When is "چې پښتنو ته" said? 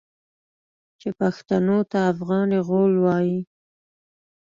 0.99-1.99